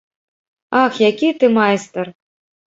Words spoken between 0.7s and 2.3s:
Ах, які ты майстар.